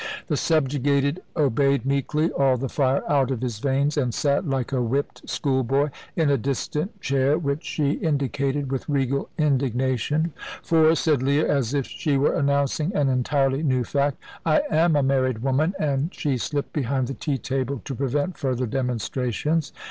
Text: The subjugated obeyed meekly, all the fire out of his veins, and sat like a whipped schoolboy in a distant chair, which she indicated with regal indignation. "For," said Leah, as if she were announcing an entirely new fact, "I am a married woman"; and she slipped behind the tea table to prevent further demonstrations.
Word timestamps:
The 0.29 0.35
subjugated 0.35 1.21
obeyed 1.37 1.85
meekly, 1.85 2.31
all 2.31 2.57
the 2.57 2.69
fire 2.69 3.03
out 3.07 3.29
of 3.29 3.41
his 3.41 3.59
veins, 3.59 3.97
and 3.97 4.15
sat 4.15 4.47
like 4.47 4.71
a 4.73 4.81
whipped 4.81 5.29
schoolboy 5.29 5.89
in 6.15 6.31
a 6.31 6.39
distant 6.39 6.99
chair, 7.01 7.37
which 7.37 7.63
she 7.63 7.91
indicated 7.91 8.71
with 8.71 8.89
regal 8.89 9.29
indignation. 9.37 10.33
"For," 10.63 10.95
said 10.95 11.21
Leah, 11.21 11.47
as 11.55 11.75
if 11.75 11.85
she 11.85 12.17
were 12.17 12.33
announcing 12.33 12.91
an 12.95 13.09
entirely 13.09 13.61
new 13.61 13.83
fact, 13.83 14.17
"I 14.43 14.63
am 14.71 14.95
a 14.95 15.03
married 15.03 15.43
woman"; 15.43 15.75
and 15.77 16.11
she 16.11 16.35
slipped 16.39 16.73
behind 16.73 17.05
the 17.05 17.13
tea 17.13 17.37
table 17.37 17.79
to 17.85 17.93
prevent 17.93 18.37
further 18.39 18.65
demonstrations. 18.65 19.71